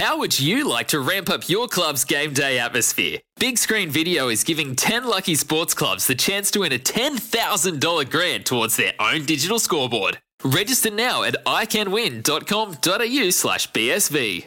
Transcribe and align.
How 0.00 0.16
would 0.16 0.40
you 0.40 0.66
like 0.66 0.88
to 0.88 0.98
ramp 0.98 1.28
up 1.28 1.46
your 1.46 1.68
club's 1.68 2.06
game 2.06 2.32
day 2.32 2.58
atmosphere? 2.58 3.18
Big 3.38 3.58
Screen 3.58 3.90
Video 3.90 4.30
is 4.30 4.44
giving 4.44 4.74
10 4.74 5.04
lucky 5.04 5.34
sports 5.34 5.74
clubs 5.74 6.06
the 6.06 6.14
chance 6.14 6.50
to 6.52 6.60
win 6.60 6.72
a 6.72 6.78
$10,000 6.78 8.10
grant 8.10 8.46
towards 8.46 8.76
their 8.76 8.94
own 8.98 9.26
digital 9.26 9.58
scoreboard. 9.58 10.18
Register 10.42 10.90
now 10.90 11.22
at 11.22 11.36
iCanWin.com.au 11.44 13.30
slash 13.30 13.70
BSV. 13.72 14.46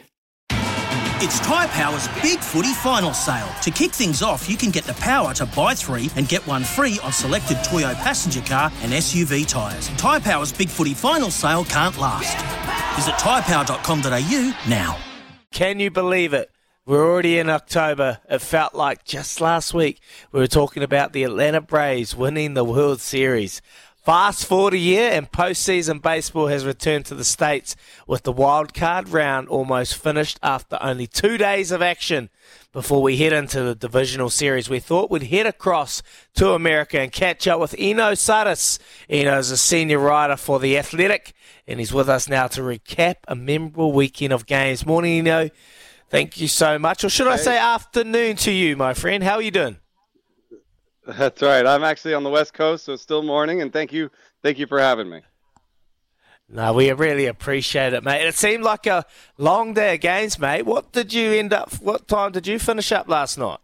It's 1.22 1.38
Tyre 1.46 1.68
Power's 1.68 2.08
Big 2.20 2.40
Footy 2.40 2.74
Final 2.74 3.14
Sale. 3.14 3.48
To 3.62 3.70
kick 3.70 3.92
things 3.92 4.22
off, 4.22 4.50
you 4.50 4.56
can 4.56 4.72
get 4.72 4.82
the 4.82 4.94
power 4.94 5.34
to 5.34 5.46
buy 5.46 5.76
three 5.76 6.10
and 6.16 6.26
get 6.26 6.44
one 6.48 6.64
free 6.64 6.98
on 7.04 7.12
selected 7.12 7.58
Toyo 7.62 7.94
passenger 7.94 8.40
car 8.40 8.72
and 8.82 8.90
SUV 8.90 9.46
tyres. 9.46 9.86
Tyre 9.90 10.18
Power's 10.18 10.52
Big 10.52 10.68
Footy 10.68 10.94
Final 10.94 11.30
Sale 11.30 11.64
can't 11.66 11.96
last. 11.96 12.36
Visit 12.96 13.14
tyrepower.com.au 13.14 14.52
now. 14.68 14.98
Can 15.54 15.78
you 15.78 15.88
believe 15.88 16.34
it? 16.34 16.50
We're 16.84 17.08
already 17.08 17.38
in 17.38 17.48
October. 17.48 18.18
It 18.28 18.40
felt 18.40 18.74
like 18.74 19.04
just 19.04 19.40
last 19.40 19.72
week 19.72 20.00
we 20.32 20.40
were 20.40 20.48
talking 20.48 20.82
about 20.82 21.12
the 21.12 21.22
Atlanta 21.22 21.60
Braves 21.60 22.16
winning 22.16 22.54
the 22.54 22.64
World 22.64 23.00
Series. 23.00 23.62
Fast 24.04 24.46
forward 24.46 24.74
a 24.74 24.78
year 24.78 25.12
and 25.12 25.30
postseason 25.30 26.02
baseball 26.02 26.48
has 26.48 26.66
returned 26.66 27.06
to 27.06 27.14
the 27.14 27.24
States 27.24 27.76
with 28.08 28.24
the 28.24 28.32
wild 28.32 28.74
card 28.74 29.10
round 29.10 29.48
almost 29.48 29.96
finished 29.96 30.40
after 30.42 30.76
only 30.80 31.06
two 31.06 31.38
days 31.38 31.70
of 31.70 31.80
action. 31.80 32.30
Before 32.72 33.00
we 33.00 33.16
head 33.16 33.32
into 33.32 33.62
the 33.62 33.76
divisional 33.76 34.30
series, 34.30 34.68
we 34.68 34.80
thought 34.80 35.08
we'd 35.08 35.22
head 35.22 35.46
across 35.46 36.02
to 36.34 36.50
America 36.50 36.98
and 36.98 37.12
catch 37.12 37.46
up 37.46 37.60
with 37.60 37.76
Eno 37.78 38.12
Sarris. 38.12 38.80
Eno 39.08 39.38
is 39.38 39.52
a 39.52 39.56
senior 39.56 40.00
writer 40.00 40.36
for 40.36 40.58
The 40.58 40.76
Athletic 40.76 41.32
and 41.66 41.78
he's 41.80 41.92
with 41.92 42.08
us 42.08 42.28
now 42.28 42.46
to 42.48 42.60
recap 42.60 43.16
a 43.28 43.34
memorable 43.34 43.92
weekend 43.92 44.32
of 44.32 44.46
games. 44.46 44.84
Morning, 44.86 45.26
Eno. 45.26 45.50
Thank 46.10 46.40
you 46.40 46.48
so 46.48 46.78
much. 46.78 47.04
Or 47.04 47.08
should 47.08 47.26
I 47.26 47.36
say 47.36 47.58
afternoon 47.58 48.36
to 48.36 48.52
you, 48.52 48.76
my 48.76 48.94
friend? 48.94 49.24
How 49.24 49.34
are 49.34 49.42
you 49.42 49.50
doing? 49.50 49.78
That's 51.06 51.42
right. 51.42 51.66
I'm 51.66 51.84
actually 51.84 52.14
on 52.14 52.22
the 52.22 52.30
West 52.30 52.54
Coast, 52.54 52.84
so 52.84 52.92
it's 52.92 53.02
still 53.02 53.22
morning, 53.22 53.60
and 53.60 53.72
thank 53.72 53.92
you, 53.92 54.10
thank 54.42 54.58
you 54.58 54.66
for 54.66 54.80
having 54.80 55.10
me. 55.10 55.22
No, 56.48 56.72
we 56.72 56.92
really 56.92 57.26
appreciate 57.26 57.94
it, 57.94 58.04
mate. 58.04 58.26
It 58.26 58.34
seemed 58.34 58.64
like 58.64 58.86
a 58.86 59.04
long 59.38 59.74
day 59.74 59.94
of 59.94 60.00
games, 60.00 60.38
mate. 60.38 60.62
What 60.62 60.92
did 60.92 61.12
you 61.12 61.32
end 61.32 61.52
up? 61.52 61.72
What 61.74 62.06
time 62.06 62.32
did 62.32 62.46
you 62.46 62.58
finish 62.58 62.92
up 62.92 63.08
last 63.08 63.38
night? 63.38 63.58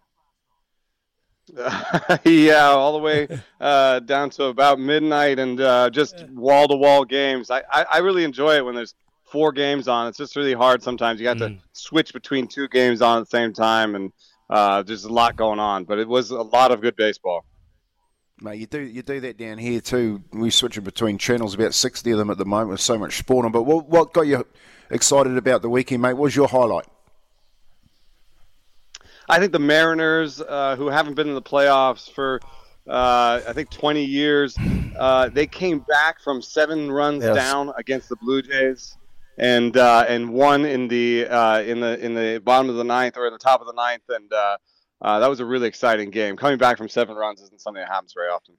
yeah, 2.25 2.69
all 2.69 2.93
the 2.93 2.99
way 2.99 3.29
uh, 3.61 4.01
down 4.01 4.31
to 4.31 4.45
about 4.45 4.79
midnight, 4.79 5.39
and 5.39 5.61
uh, 5.61 5.91
just 5.91 6.27
wall 6.31 6.69
to 6.69 6.77
wall 6.77 7.05
games. 7.05 7.51
I, 7.51 7.63
I, 7.73 7.87
I 7.93 7.99
really 7.99 8.25
enjoy 8.25 8.57
it 8.57 8.65
when 8.65 8.75
there's 8.75 8.95
four 9.25 9.53
games 9.53 9.89
on. 9.89 10.09
It's 10.09 10.19
just 10.19 10.37
really 10.37 10.55
hard 10.55 10.83
sometimes. 10.83 11.21
You 11.21 11.25
got 11.25 11.39
mm. 11.39 11.59
to 11.59 11.63
switch 11.73 12.13
between 12.13 12.47
two 12.47 12.69
games 12.69 13.03
on 13.03 13.19
at 13.19 13.21
the 13.21 13.31
same 13.31 13.53
time, 13.53 13.95
and 13.95 14.13
uh, 14.49 14.83
there's 14.83 15.05
a 15.05 15.13
lot 15.13 15.37
going 15.37 15.61
on, 15.61 15.85
but 15.85 15.99
it 15.99 16.09
was 16.09 16.31
a 16.31 16.43
lot 16.43 16.73
of 16.73 16.81
good 16.81 16.97
baseball. 16.97 17.45
Mate, 18.43 18.59
you 18.59 18.67
do 18.67 18.81
you 18.81 19.03
do 19.03 19.21
that 19.21 19.37
down 19.37 19.59
here 19.59 19.81
too. 19.81 20.23
We 20.33 20.51
switch 20.51 20.83
between 20.83 21.19
channels, 21.19 21.55
about 21.55 21.75
sixty 21.75 22.11
of 22.11 22.19
them 22.19 22.31
at 22.31 22.39
the 22.39 22.47
moment, 22.47 22.71
with 22.71 22.81
so 22.81 22.99
much 22.99 23.19
sport 23.19 23.45
on. 23.45 23.53
But 23.53 23.65
what, 23.65 23.87
what 23.87 24.13
got 24.13 24.23
you 24.23 24.47
excited 24.91 25.37
about 25.37 25.63
the 25.63 25.69
weekend, 25.69 26.03
mate? 26.03 26.15
What 26.15 26.25
was 26.25 26.37
your 26.37 26.49
highlight? 26.49 26.87
I 29.31 29.39
think 29.39 29.53
the 29.53 29.59
Mariners, 29.61 30.41
uh, 30.41 30.77
who 30.77 30.89
haven't 30.89 31.15
been 31.15 31.29
in 31.29 31.35
the 31.35 31.43
playoffs 31.43 32.11
for 32.11 32.41
uh, 32.89 33.41
I 33.47 33.53
think 33.53 33.71
20 33.71 34.05
years, 34.05 34.57
uh, 34.99 35.29
they 35.29 35.47
came 35.47 35.81
back 35.81 36.21
from 36.21 36.43
seven 36.43 36.91
runs 36.91 37.23
yes. 37.23 37.37
down 37.37 37.73
against 37.77 38.09
the 38.09 38.17
Blue 38.17 38.43
Jays 38.43 38.97
and 39.39 39.77
uh, 39.77 40.05
and 40.09 40.31
won 40.31 40.65
in 40.65 40.89
the 40.89 41.27
uh, 41.27 41.61
in 41.63 41.81
the 41.81 41.99
in 42.05 42.15
the 42.15 42.41
bottom 42.45 42.69
of 42.69 42.77
the 42.77 42.85
ninth 42.85 43.17
or 43.17 43.27
in 43.27 43.33
the 43.33 43.39
top 43.39 43.61
of 43.61 43.67
the 43.67 43.73
ninth, 43.73 44.03
and 44.09 44.33
uh, 44.33 44.57
uh, 45.01 45.19
that 45.21 45.31
was 45.31 45.41
a 45.41 45.45
really 45.45 45.69
exciting 45.69 46.11
game. 46.11 46.37
Coming 46.37 46.59
back 46.59 46.77
from 46.77 46.89
seven 46.89 47.17
runs 47.17 47.41
isn't 47.41 47.61
something 47.61 47.81
that 47.81 47.89
happens 47.89 48.13
very 48.13 48.29
often. 48.29 48.57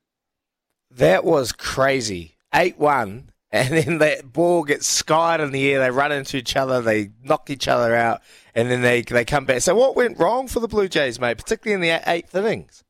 That 0.89 1.23
was 1.23 1.51
crazy. 1.51 2.37
Eight 2.53 2.77
one, 2.79 3.30
and 3.51 3.75
then 3.75 3.97
that 4.00 4.31
ball 4.31 4.63
gets 4.63 4.88
skied 4.88 5.41
in 5.41 5.51
the 5.51 5.72
air. 5.72 5.79
They 5.79 5.91
run 5.91 6.12
into 6.12 6.38
each 6.38 6.56
other, 6.56 6.81
they 6.81 7.12
knock 7.23 7.50
each 7.50 7.67
other 7.67 7.95
out, 7.95 8.22
and 8.56 8.69
then 8.69 8.81
they 8.81 9.01
they 9.01 9.25
come 9.25 9.45
back. 9.45 9.62
So 9.62 9.75
what 9.75 9.95
went 9.95 10.19
wrong 10.19 10.47
for 10.47 10.59
the 10.59 10.67
Blue 10.67 10.88
Jays, 10.88 11.19
mate? 11.19 11.38
Particularly 11.38 11.75
in 11.75 11.81
the 11.81 12.09
eighth 12.09 12.34
innings. 12.35 12.84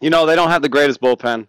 You 0.00 0.10
know 0.10 0.26
they 0.26 0.36
don't 0.36 0.50
have 0.50 0.62
the 0.62 0.68
greatest 0.68 1.00
bullpen 1.00 1.48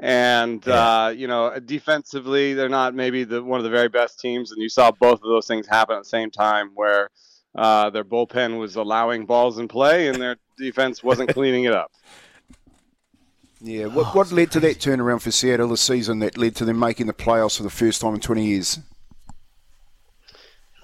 and 0.00 0.66
yeah. 0.66 1.04
uh, 1.04 1.08
you 1.10 1.28
know 1.28 1.58
defensively 1.60 2.54
they're 2.54 2.70
not 2.70 2.94
maybe 2.94 3.24
the 3.24 3.42
one 3.44 3.60
of 3.60 3.64
the 3.64 3.70
very 3.70 3.88
best 3.88 4.18
teams 4.18 4.50
and 4.50 4.60
you 4.60 4.68
saw 4.68 4.90
both 4.90 5.22
of 5.22 5.28
those 5.28 5.46
things 5.46 5.66
happen 5.66 5.96
at 5.96 6.02
the 6.02 6.08
same 6.08 6.30
time 6.30 6.70
where 6.74 7.10
uh, 7.54 7.90
their 7.90 8.04
bullpen 8.04 8.58
was 8.58 8.76
allowing 8.76 9.26
balls 9.26 9.58
in 9.58 9.68
play 9.68 10.08
and 10.08 10.20
their 10.20 10.36
defense 10.56 11.02
wasn't 11.02 11.28
cleaning 11.34 11.64
it 11.64 11.74
up 11.74 11.92
yeah 13.60 13.86
what, 13.86 14.14
what 14.14 14.32
led 14.32 14.50
to 14.50 14.60
that 14.60 14.78
turnaround 14.78 15.20
for 15.20 15.30
seattle 15.30 15.68
this 15.68 15.80
season 15.80 16.18
that 16.18 16.36
led 16.36 16.54
to 16.56 16.64
them 16.64 16.78
making 16.78 17.06
the 17.06 17.12
playoffs 17.12 17.56
for 17.56 17.62
the 17.62 17.70
first 17.70 18.00
time 18.00 18.14
in 18.14 18.20
20 18.20 18.44
years 18.44 18.78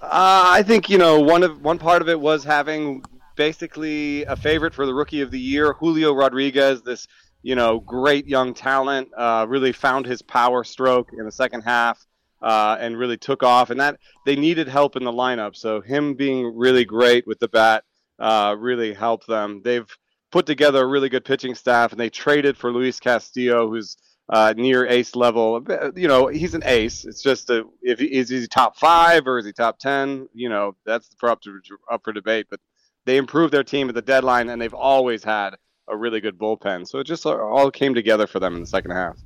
uh, 0.03 0.49
i 0.53 0.63
think 0.63 0.89
you 0.89 0.99
know 0.99 1.21
one 1.21 1.43
of 1.43 1.61
one 1.63 1.79
part 1.79 2.03
of 2.03 2.09
it 2.09 2.19
was 2.19 2.45
having 2.45 3.03
basically 3.37 4.25
a 4.25 4.37
favorite 4.37 4.75
for 4.75 4.87
the 4.87 4.95
rookie 4.95 5.21
of 5.21 5.31
the 5.31 5.41
year 5.41 5.73
julio 5.75 6.13
rodriguez 6.15 6.83
this 6.83 7.07
you 7.47 7.55
know, 7.55 7.79
great 7.79 8.27
young 8.27 8.55
talent. 8.55 9.09
Uh, 9.17 9.47
really 9.49 9.71
found 9.71 10.05
his 10.05 10.21
power 10.21 10.65
stroke 10.65 11.13
in 11.17 11.25
the 11.25 11.31
second 11.31 11.63
half 11.63 12.05
uh, 12.43 12.77
and 12.81 12.99
really 12.99 13.17
took 13.17 13.45
off. 13.45 13.71
And 13.71 13.79
that 13.79 14.01
they 14.25 14.35
needed 14.35 14.67
help 14.67 14.97
in 14.97 15.05
the 15.05 15.13
lineup, 15.13 15.55
so 15.55 15.81
him 15.81 16.15
being 16.15 16.57
really 16.57 16.85
great 16.85 17.25
with 17.25 17.39
the 17.39 17.47
bat 17.47 17.85
uh, 18.19 18.57
really 18.59 18.93
helped 18.93 19.29
them. 19.29 19.63
They've 19.63 19.87
put 20.31 20.47
together 20.47 20.83
a 20.83 20.87
really 20.87 21.09
good 21.09 21.25
pitching 21.25 21.55
staff, 21.55 21.93
and 21.93 22.01
they 22.01 22.11
traded 22.11 22.57
for 22.57 22.73
Luis 22.73 23.01
Castillo, 23.01 23.69
who's 23.69 23.97
uh, 24.29 24.55
near 24.57 24.87
ace 24.87 25.15
level. 25.15 25.65
You 25.95 26.09
know, 26.09 26.27
he's 26.27 26.55
an 26.55 26.63
ace. 26.65 27.05
It's 27.05 27.23
just 27.23 27.49
a, 27.51 27.65
if 27.83 27.99
he, 28.01 28.07
is 28.07 28.29
he 28.29 28.47
top 28.47 28.77
five 28.77 29.27
or 29.27 29.39
is 29.39 29.47
he 29.47 29.53
top 29.53 29.79
ten? 29.79 30.29
You 30.35 30.49
know, 30.49 30.77
that's 30.85 31.09
for 31.19 31.29
up 31.29 31.41
to 31.43 31.61
up 31.91 32.03
for 32.05 32.13
debate. 32.13 32.47
But 32.51 32.61
they 33.05 33.17
improved 33.17 33.55
their 33.55 33.65
team 33.65 33.89
at 33.89 33.95
the 33.95 34.03
deadline, 34.03 34.49
and 34.49 34.61
they've 34.61 34.75
always 34.75 35.23
had 35.23 35.57
a 35.89 35.97
really 35.97 36.21
good 36.21 36.39
bullpen. 36.39 36.87
So 36.89 36.99
it 36.99 37.05
just 37.05 37.25
all 37.25 37.71
came 37.71 37.95
together 37.95 38.27
for 38.27 38.41
them 38.41 38.55
in 38.55 38.61
the 38.61 38.67
second 38.67 38.91
half. 38.91 39.17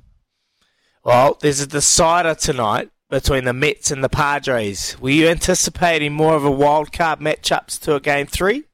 Well, 1.03 1.37
there's 1.41 1.59
a 1.59 1.67
decider 1.67 2.35
tonight 2.35 2.91
between 3.09 3.43
the 3.43 3.53
Mets 3.53 3.89
and 3.89 4.03
the 4.03 4.09
Padres. 4.09 4.97
Were 5.01 5.09
you 5.09 5.27
anticipating 5.27 6.13
more 6.13 6.35
of 6.35 6.45
a 6.45 6.51
wild 6.51 6.93
card 6.93 7.19
matchups 7.19 7.79
to 7.81 7.95
a 7.95 7.99
game 7.99 8.27
three? 8.27 8.65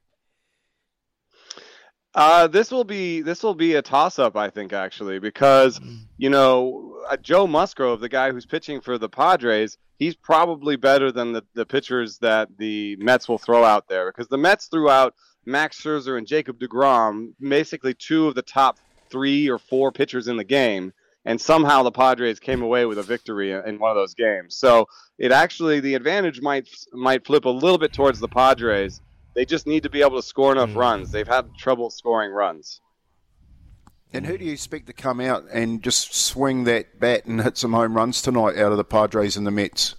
Uh, 2.18 2.48
this 2.48 2.72
will 2.72 2.82
be 2.82 3.20
this 3.20 3.44
will 3.44 3.54
be 3.54 3.76
a 3.76 3.82
toss 3.82 4.18
up, 4.18 4.36
I 4.36 4.50
think, 4.50 4.72
actually, 4.72 5.20
because 5.20 5.78
mm. 5.78 6.00
you 6.16 6.28
know 6.28 7.00
uh, 7.08 7.16
Joe 7.16 7.46
Musgrove, 7.46 8.00
the 8.00 8.08
guy 8.08 8.32
who's 8.32 8.44
pitching 8.44 8.80
for 8.80 8.98
the 8.98 9.08
Padres, 9.08 9.78
he's 10.00 10.16
probably 10.16 10.74
better 10.74 11.12
than 11.12 11.32
the, 11.32 11.44
the 11.54 11.64
pitchers 11.64 12.18
that 12.18 12.48
the 12.58 12.96
Mets 12.96 13.28
will 13.28 13.38
throw 13.38 13.62
out 13.62 13.86
there 13.86 14.10
because 14.10 14.26
the 14.26 14.36
Mets 14.36 14.66
threw 14.66 14.90
out 14.90 15.14
Max 15.46 15.80
Scherzer 15.80 16.18
and 16.18 16.26
Jacob 16.26 16.58
DeGrom, 16.58 17.34
basically 17.40 17.94
two 17.94 18.26
of 18.26 18.34
the 18.34 18.42
top 18.42 18.80
three 19.10 19.48
or 19.48 19.58
four 19.60 19.92
pitchers 19.92 20.26
in 20.26 20.36
the 20.36 20.42
game, 20.42 20.92
and 21.24 21.40
somehow 21.40 21.84
the 21.84 21.92
Padres 21.92 22.40
came 22.40 22.62
away 22.62 22.84
with 22.84 22.98
a 22.98 23.04
victory 23.04 23.52
in 23.52 23.78
one 23.78 23.92
of 23.92 23.96
those 23.96 24.14
games. 24.14 24.56
So 24.56 24.88
it 25.18 25.30
actually 25.30 25.78
the 25.78 25.94
advantage 25.94 26.40
might 26.40 26.68
might 26.92 27.24
flip 27.24 27.44
a 27.44 27.48
little 27.48 27.78
bit 27.78 27.92
towards 27.92 28.18
the 28.18 28.26
Padres. 28.26 29.00
They 29.38 29.44
just 29.44 29.68
need 29.68 29.84
to 29.84 29.88
be 29.88 30.00
able 30.00 30.20
to 30.20 30.26
score 30.26 30.50
enough 30.50 30.70
mm-hmm. 30.70 30.80
runs. 30.80 31.12
They've 31.12 31.28
had 31.28 31.54
trouble 31.56 31.90
scoring 31.90 32.32
runs. 32.32 32.80
And 34.12 34.26
who 34.26 34.36
do 34.36 34.44
you 34.44 34.50
expect 34.50 34.88
to 34.88 34.92
come 34.92 35.20
out 35.20 35.44
and 35.52 35.80
just 35.80 36.12
swing 36.12 36.64
that 36.64 36.98
bat 36.98 37.24
and 37.26 37.40
hit 37.40 37.56
some 37.56 37.72
home 37.72 37.94
runs 37.96 38.20
tonight 38.20 38.56
out 38.56 38.72
of 38.72 38.78
the 38.78 38.82
Padres 38.82 39.36
and 39.36 39.46
the 39.46 39.52
Mets? 39.52 39.94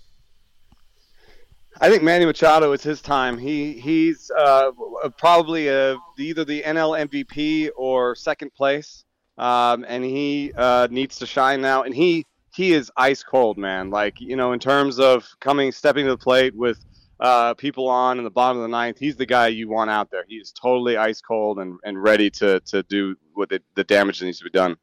I 1.79 1.89
think 1.89 2.03
Manny 2.03 2.25
Machado 2.25 2.73
is 2.73 2.83
his 2.83 3.01
time. 3.01 3.37
He 3.37 3.79
he's 3.79 4.29
uh, 4.37 4.71
probably 5.17 5.69
a, 5.69 5.95
either 6.17 6.43
the 6.43 6.61
NL 6.63 7.07
MVP 7.07 7.69
or 7.77 8.15
second 8.15 8.53
place, 8.53 9.05
um, 9.37 9.85
and 9.87 10.03
he 10.03 10.51
uh, 10.57 10.89
needs 10.91 11.15
to 11.19 11.25
shine 11.25 11.61
now. 11.61 11.83
And 11.83 11.95
he 11.95 12.25
he 12.53 12.73
is 12.73 12.91
ice 12.97 13.23
cold, 13.23 13.57
man. 13.57 13.89
Like 13.89 14.19
you 14.19 14.35
know, 14.35 14.51
in 14.51 14.59
terms 14.59 14.99
of 14.99 15.25
coming 15.39 15.71
stepping 15.71 16.03
to 16.07 16.11
the 16.11 16.17
plate 16.17 16.53
with 16.57 16.83
uh, 17.19 17.53
people 17.53 17.87
on 17.87 18.17
in 18.17 18.23
the 18.23 18.29
bottom 18.29 18.57
of 18.57 18.63
the 18.63 18.69
ninth, 18.69 18.97
he's 18.97 19.17
the 19.17 19.25
guy 19.25 19.47
you 19.47 19.67
want 19.67 19.89
out 19.89 20.09
there. 20.11 20.25
He's 20.27 20.51
totally 20.51 20.97
ice 20.97 21.21
cold 21.21 21.59
and, 21.59 21.77
and 21.83 22.01
ready 22.01 22.29
to, 22.31 22.59
to 22.61 22.83
do 22.83 23.15
what 23.33 23.49
the, 23.49 23.61
the 23.75 23.83
damage 23.83 24.19
that 24.19 24.25
needs 24.25 24.39
to 24.39 24.45
be 24.45 24.49
done. 24.49 24.77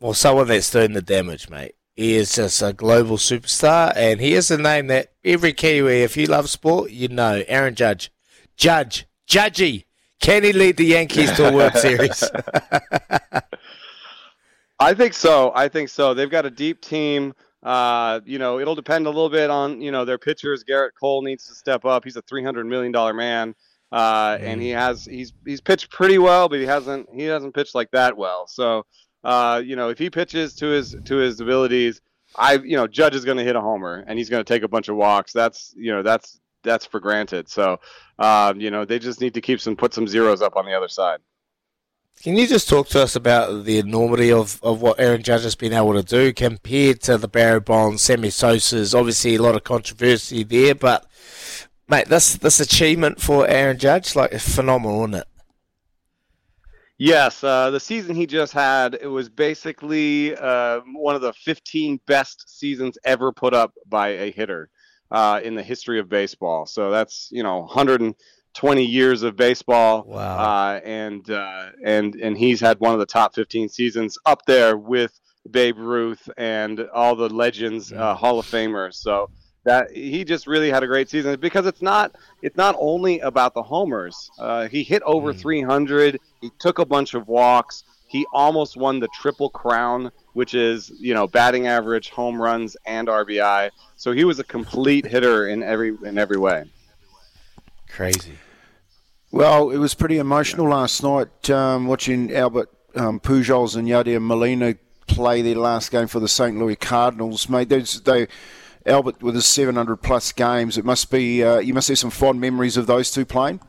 Well, 0.00 0.14
someone 0.14 0.48
that's 0.48 0.70
doing 0.70 0.92
the 0.92 1.02
damage, 1.02 1.48
mate. 1.48 1.74
He 1.96 2.14
is 2.14 2.32
just 2.32 2.62
a 2.62 2.72
global 2.72 3.16
superstar, 3.16 3.92
and 3.96 4.20
he 4.20 4.34
is 4.34 4.52
a 4.52 4.58
name 4.58 4.86
that 4.86 5.14
every 5.24 5.52
Kiwi, 5.52 6.02
if 6.02 6.16
you 6.16 6.26
love 6.26 6.48
sport, 6.48 6.92
you 6.92 7.08
know. 7.08 7.42
Aaron 7.48 7.74
Judge. 7.74 8.12
Judge. 8.56 9.06
Judgy. 9.26 9.84
Can 10.20 10.44
he 10.44 10.52
lead 10.52 10.76
the 10.76 10.84
Yankees 10.84 11.32
to 11.32 11.48
a 11.48 11.52
World 11.52 11.72
Series? 11.76 12.22
I 14.78 14.94
think 14.94 15.14
so. 15.14 15.50
I 15.54 15.68
think 15.68 15.88
so. 15.88 16.14
They've 16.14 16.30
got 16.30 16.46
a 16.46 16.50
deep 16.50 16.80
team. 16.80 17.34
Uh, 17.62 18.20
you 18.24 18.38
know, 18.38 18.60
it'll 18.60 18.74
depend 18.74 19.06
a 19.06 19.10
little 19.10 19.28
bit 19.28 19.50
on 19.50 19.80
you 19.80 19.90
know 19.90 20.04
their 20.04 20.18
pitchers. 20.18 20.64
Gerrit 20.64 20.90
Cole 20.98 21.22
needs 21.22 21.46
to 21.48 21.54
step 21.54 21.84
up. 21.84 22.04
He's 22.04 22.16
a 22.16 22.22
three 22.22 22.44
hundred 22.44 22.66
million 22.66 22.92
dollar 22.92 23.12
man, 23.12 23.54
uh, 23.90 24.36
mm. 24.36 24.42
and 24.42 24.62
he 24.62 24.70
has 24.70 25.04
he's 25.04 25.32
he's 25.44 25.60
pitched 25.60 25.90
pretty 25.90 26.18
well, 26.18 26.48
but 26.48 26.60
he 26.60 26.66
hasn't 26.66 27.08
he 27.12 27.24
hasn't 27.24 27.54
pitched 27.54 27.74
like 27.74 27.90
that 27.90 28.16
well. 28.16 28.46
So, 28.46 28.86
uh, 29.24 29.60
you 29.64 29.76
know, 29.76 29.88
if 29.88 29.98
he 29.98 30.08
pitches 30.08 30.54
to 30.56 30.66
his 30.66 30.96
to 31.04 31.16
his 31.16 31.40
abilities, 31.40 32.00
I 32.36 32.54
you 32.54 32.76
know 32.76 32.86
Judge 32.86 33.16
is 33.16 33.24
going 33.24 33.38
to 33.38 33.44
hit 33.44 33.56
a 33.56 33.60
homer 33.60 34.04
and 34.06 34.18
he's 34.18 34.30
going 34.30 34.44
to 34.44 34.54
take 34.54 34.62
a 34.62 34.68
bunch 34.68 34.88
of 34.88 34.96
walks. 34.96 35.32
That's 35.32 35.74
you 35.76 35.92
know 35.92 36.02
that's 36.02 36.40
that's 36.62 36.86
for 36.86 37.00
granted. 37.00 37.48
So, 37.48 37.80
um, 38.18 38.60
you 38.60 38.70
know, 38.70 38.84
they 38.84 38.98
just 38.98 39.20
need 39.20 39.34
to 39.34 39.40
keep 39.40 39.60
some 39.60 39.76
put 39.76 39.94
some 39.94 40.06
zeros 40.06 40.42
up 40.42 40.56
on 40.56 40.64
the 40.64 40.74
other 40.74 40.88
side. 40.88 41.18
Can 42.22 42.36
you 42.36 42.48
just 42.48 42.68
talk 42.68 42.88
to 42.88 43.02
us 43.02 43.14
about 43.14 43.64
the 43.64 43.78
enormity 43.78 44.32
of, 44.32 44.60
of 44.64 44.82
what 44.82 44.98
Aaron 44.98 45.22
Judge 45.22 45.44
has 45.44 45.54
been 45.54 45.72
able 45.72 45.94
to 45.94 46.02
do 46.02 46.32
compared 46.32 47.00
to 47.02 47.16
the 47.16 47.28
Barry 47.28 47.60
Bonds, 47.60 48.02
Sammy 48.02 48.30
Sosa's? 48.30 48.92
Obviously, 48.92 49.36
a 49.36 49.42
lot 49.42 49.54
of 49.54 49.62
controversy 49.62 50.42
there, 50.42 50.74
but 50.74 51.06
mate, 51.88 52.08
this 52.08 52.34
this 52.34 52.58
achievement 52.58 53.20
for 53.20 53.46
Aaron 53.46 53.78
Judge, 53.78 54.16
like, 54.16 54.32
phenomenal, 54.40 55.04
isn't 55.04 55.14
it? 55.14 55.28
Yes, 56.98 57.44
uh, 57.44 57.70
the 57.70 57.78
season 57.78 58.16
he 58.16 58.26
just 58.26 58.52
had, 58.52 58.98
it 59.00 59.06
was 59.06 59.28
basically 59.28 60.36
uh, 60.36 60.80
one 60.96 61.14
of 61.14 61.20
the 61.20 61.32
15 61.32 62.00
best 62.06 62.58
seasons 62.58 62.98
ever 63.04 63.30
put 63.30 63.54
up 63.54 63.72
by 63.86 64.08
a 64.08 64.32
hitter 64.32 64.70
uh, 65.12 65.40
in 65.44 65.54
the 65.54 65.62
history 65.62 66.00
of 66.00 66.08
baseball. 66.08 66.66
So 66.66 66.90
that's 66.90 67.28
you 67.30 67.44
know 67.44 67.64
120 68.54 68.84
years 68.84 69.22
of 69.22 69.36
baseball. 69.36 70.04
Wow. 70.06 70.38
Uh, 70.38 70.80
and 70.84 71.30
uh, 71.30 71.70
and 71.84 72.14
and 72.16 72.36
he's 72.36 72.60
had 72.60 72.80
one 72.80 72.92
of 72.92 72.98
the 72.98 73.06
top 73.06 73.34
15 73.34 73.68
seasons 73.68 74.18
up 74.26 74.44
there 74.46 74.76
with 74.76 75.18
Babe 75.50 75.78
Ruth 75.78 76.28
and 76.36 76.80
all 76.92 77.14
the 77.16 77.28
legends, 77.28 77.92
uh, 77.92 78.14
Hall 78.14 78.38
of 78.38 78.46
Famers. 78.46 78.94
So 78.94 79.30
that 79.64 79.90
he 79.90 80.24
just 80.24 80.46
really 80.46 80.70
had 80.70 80.82
a 80.82 80.86
great 80.86 81.10
season 81.10 81.38
because 81.38 81.66
it's 81.66 81.82
not 81.82 82.16
it's 82.42 82.56
not 82.56 82.74
only 82.78 83.20
about 83.20 83.54
the 83.54 83.62
homers. 83.62 84.30
Uh, 84.38 84.68
he 84.68 84.82
hit 84.82 85.02
over 85.02 85.32
mm. 85.32 85.40
300. 85.40 86.18
He 86.40 86.50
took 86.58 86.78
a 86.78 86.86
bunch 86.86 87.14
of 87.14 87.28
walks. 87.28 87.84
He 88.08 88.24
almost 88.32 88.76
won 88.76 89.00
the 89.00 89.08
triple 89.20 89.50
crown, 89.50 90.10
which 90.32 90.54
is 90.54 90.90
you 90.98 91.14
know 91.14 91.26
batting 91.26 91.66
average, 91.66 92.10
home 92.10 92.40
runs, 92.40 92.76
and 92.86 93.08
RBI. 93.08 93.70
So 93.96 94.12
he 94.12 94.24
was 94.24 94.38
a 94.38 94.44
complete 94.44 95.04
hitter 95.04 95.48
in 95.48 95.62
every 95.62 95.96
in 96.04 96.18
every 96.18 96.38
way. 96.38 96.64
Crazy. 97.88 98.38
Well, 99.30 99.70
it 99.70 99.78
was 99.78 99.94
pretty 99.94 100.18
emotional 100.18 100.68
last 100.68 101.02
night 101.02 101.50
um, 101.50 101.86
watching 101.86 102.34
Albert 102.34 102.70
um, 102.94 103.20
Pujols 103.20 103.76
and 103.76 103.86
Yadier 103.86 104.22
Molina 104.22 104.76
play 105.06 105.42
their 105.42 105.56
last 105.56 105.90
game 105.90 106.06
for 106.06 106.20
the 106.20 106.28
St. 106.28 106.58
Louis 106.58 106.76
Cardinals. 106.76 107.48
Mate, 107.48 107.68
they, 107.68 108.28
Albert 108.86 109.22
with 109.22 109.34
his 109.34 109.46
700 109.46 109.96
plus 109.96 110.32
games. 110.32 110.78
It 110.78 110.84
must 110.84 111.10
be 111.10 111.42
uh, 111.42 111.58
you 111.58 111.74
must 111.74 111.88
have 111.88 111.98
some 111.98 112.10
fond 112.10 112.40
memories 112.40 112.76
of 112.76 112.86
those 112.86 113.10
two 113.10 113.24
playing. 113.24 113.60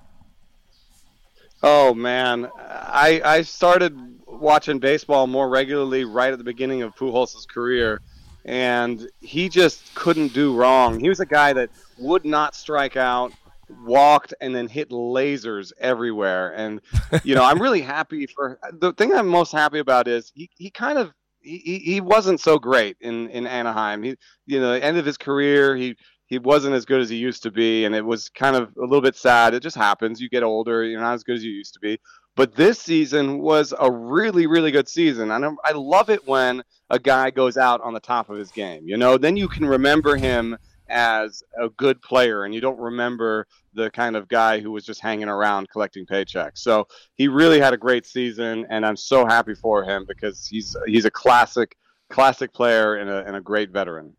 Oh 1.62 1.94
man, 1.94 2.50
I 2.58 3.22
I 3.24 3.42
started 3.42 3.98
watching 4.28 4.80
baseball 4.80 5.28
more 5.28 5.50
regularly 5.50 6.06
right 6.06 6.32
at 6.32 6.38
the 6.38 6.46
beginning 6.46 6.84
of 6.84 6.96
Pujols' 6.96 7.46
career 7.48 8.00
and 8.46 9.10
he 9.22 9.50
just 9.50 9.94
couldn't 9.96 10.34
do 10.34 10.56
wrong. 10.56 11.00
He 11.00 11.10
was 11.10 11.20
a 11.20 11.26
guy 11.26 11.54
that 11.54 11.70
would 11.98 12.26
not 12.26 12.56
strike 12.56 12.96
out, 12.98 13.34
walked, 13.70 14.34
and 14.42 14.56
then 14.56 14.68
hit 14.68 14.90
lasers 14.90 15.72
everywhere. 15.80 16.54
And 16.56 16.82
you 17.24 17.36
know, 17.36 17.44
I'm 17.44 17.62
really 17.62 17.82
happy 17.82 18.28
for 18.28 18.60
the 18.74 18.94
thing 18.94 19.14
I'm 19.14 19.28
most 19.28 19.52
happy 19.52 19.80
about 19.80 20.08
is 20.08 20.32
he, 20.36 20.50
he 20.56 20.70
kind 20.70 20.98
of 20.98 21.12
he, 21.42 21.80
he 21.80 22.02
wasn't 22.02 22.40
so 22.40 22.60
great 22.60 22.98
in, 23.00 23.30
in 23.30 23.48
Anaheim. 23.48 24.04
He 24.04 24.16
you 24.46 24.60
know, 24.60 24.74
the 24.74 24.84
end 24.84 24.98
of 24.98 25.06
his 25.06 25.18
career, 25.18 25.76
he 25.76 25.96
he 26.28 26.38
wasn't 26.38 26.76
as 26.76 26.86
good 26.86 27.02
as 27.02 27.10
he 27.10 27.18
used 27.18 27.44
to 27.44 27.52
be, 27.52 27.86
and 27.86 27.96
it 27.96 28.06
was 28.06 28.30
kind 28.30 28.56
of 28.56 28.70
a 28.78 28.82
little 28.82 29.02
bit 29.02 29.16
sad. 29.16 29.54
It 29.54 29.64
just 29.64 29.76
happens. 29.76 30.22
You 30.22 30.30
get 30.30 30.44
older, 30.44 30.84
you're 30.84 31.02
not 31.02 31.16
as 31.16 31.24
good 31.24 31.36
as 31.36 31.44
you 31.44 31.52
used 31.52 31.74
to 31.74 31.80
be. 31.80 32.00
But 32.36 32.56
this 32.56 32.80
season 32.80 33.40
was 33.40 33.74
a 33.78 33.92
really, 33.92 34.48
really 34.48 34.72
good 34.72 34.88
season. 34.88 35.32
And 35.32 35.58
I 35.66 35.72
love 35.74 36.10
it 36.10 36.26
when 36.26 36.64
a 36.90 37.00
guy 37.00 37.32
goes 37.32 37.58
out 37.58 37.82
on 37.82 37.94
the 37.94 38.00
top 38.00 38.30
of 38.30 38.38
his 38.38 38.52
game. 38.52 38.84
You 38.86 38.96
know, 38.96 39.18
then 39.18 39.36
you 39.36 39.48
can 39.48 39.66
remember 39.66 40.16
him 40.16 40.58
as 40.90 41.44
a 41.62 41.70
good 41.70 42.02
player 42.02 42.44
and 42.44 42.54
you 42.54 42.62
don't 42.62 42.80
remember 42.80 43.48
the 43.74 43.90
kind 43.92 44.16
of 44.16 44.28
guy 44.28 44.60
who 44.60 44.72
was 44.72 44.86
just 44.86 45.02
hanging 45.02 45.30
around 45.30 45.70
collecting 45.70 46.06
paychecks. 46.06 46.58
So 46.60 46.88
he 47.16 47.28
really 47.28 47.60
had 47.60 47.74
a 47.74 47.78
great 47.78 48.06
season 48.06 48.66
and 48.70 48.86
I'm 48.86 48.98
so 48.98 49.26
happy 49.26 49.56
for 49.56 49.84
him 49.84 50.06
because 50.08 50.48
he's 50.48 50.76
he's 50.86 51.06
a 51.06 51.12
classic 51.12 51.76
classic 52.10 52.54
player 52.54 52.96
and 52.96 53.10
a, 53.10 53.26
and 53.26 53.36
a 53.36 53.42
great 53.42 53.70
veteran. 53.72 54.16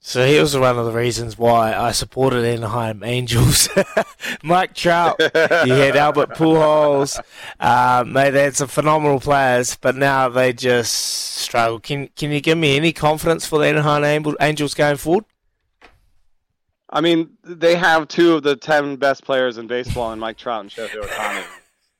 So 0.00 0.24
he 0.26 0.38
was 0.38 0.56
one 0.56 0.78
of 0.78 0.86
the 0.86 0.92
reasons 0.92 1.36
why 1.36 1.74
I 1.74 1.90
supported 1.90 2.44
Anaheim 2.44 3.02
Angels. 3.02 3.68
Mike 4.44 4.72
Trout, 4.72 5.16
you 5.18 5.72
had 5.72 5.96
Albert 6.06 6.30
Pujols, 6.30 7.20
um, 7.58 8.12
mate, 8.12 8.30
they 8.30 8.44
had 8.44 8.54
some 8.54 8.68
phenomenal 8.68 9.18
players, 9.18 9.76
but 9.76 9.96
now 9.96 10.28
they 10.28 10.52
just 10.52 10.92
struggle. 10.92 11.80
Can 11.80 12.08
can 12.14 12.30
you 12.30 12.40
give 12.40 12.56
me 12.56 12.76
any 12.76 12.92
confidence 12.92 13.44
for 13.44 13.58
the 13.58 13.66
Anaheim 13.66 14.36
Angels 14.40 14.74
going 14.74 14.96
forward? 14.96 15.24
I 16.90 17.00
mean, 17.00 17.30
they 17.44 17.76
have 17.76 18.08
two 18.08 18.34
of 18.34 18.42
the 18.42 18.56
ten 18.56 18.96
best 18.96 19.24
players 19.24 19.58
in 19.58 19.66
baseball, 19.66 20.12
in 20.12 20.18
Mike 20.18 20.38
Trout 20.38 20.62
and 20.62 20.70
Shohei 20.70 21.02
Ohtani. 21.02 21.44